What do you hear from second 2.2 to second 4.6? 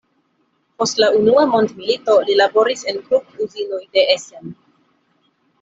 li laboris en Krupp-uzinoj de Essen.